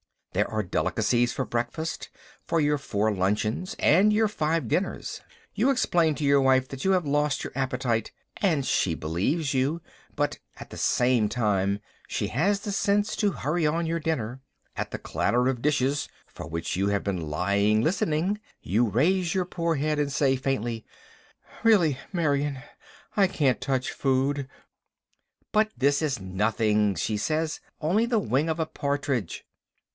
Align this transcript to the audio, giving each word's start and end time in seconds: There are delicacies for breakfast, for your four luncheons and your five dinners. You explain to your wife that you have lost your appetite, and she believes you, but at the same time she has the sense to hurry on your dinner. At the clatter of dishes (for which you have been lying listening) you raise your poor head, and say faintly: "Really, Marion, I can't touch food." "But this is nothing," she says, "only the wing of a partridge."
There 0.33 0.49
are 0.49 0.63
delicacies 0.63 1.33
for 1.33 1.45
breakfast, 1.45 2.09
for 2.47 2.59
your 2.61 2.79
four 2.79 3.13
luncheons 3.13 3.75
and 3.77 4.11
your 4.13 4.29
five 4.29 4.67
dinners. 4.67 5.21
You 5.53 5.69
explain 5.69 6.15
to 6.15 6.23
your 6.23 6.41
wife 6.41 6.67
that 6.69 6.83
you 6.85 6.91
have 6.91 7.05
lost 7.05 7.43
your 7.43 7.51
appetite, 7.53 8.11
and 8.37 8.65
she 8.65 8.95
believes 8.95 9.53
you, 9.53 9.81
but 10.15 10.39
at 10.57 10.69
the 10.71 10.77
same 10.77 11.27
time 11.29 11.81
she 12.07 12.27
has 12.27 12.61
the 12.61 12.71
sense 12.71 13.15
to 13.17 13.31
hurry 13.31 13.67
on 13.67 13.85
your 13.85 13.99
dinner. 13.99 14.41
At 14.77 14.89
the 14.89 14.97
clatter 14.97 15.47
of 15.49 15.61
dishes 15.61 16.07
(for 16.25 16.47
which 16.47 16.75
you 16.77 16.87
have 16.87 17.03
been 17.03 17.27
lying 17.29 17.81
listening) 17.81 18.39
you 18.61 18.87
raise 18.87 19.35
your 19.35 19.45
poor 19.45 19.75
head, 19.75 19.99
and 19.99 20.11
say 20.11 20.35
faintly: 20.37 20.83
"Really, 21.63 21.99
Marion, 22.13 22.63
I 23.17 23.27
can't 23.27 23.61
touch 23.61 23.91
food." 23.91 24.47
"But 25.51 25.69
this 25.77 26.01
is 26.01 26.19
nothing," 26.21 26.95
she 26.95 27.17
says, 27.17 27.59
"only 27.81 28.07
the 28.07 28.17
wing 28.17 28.49
of 28.49 28.59
a 28.59 28.65
partridge." 28.65 29.45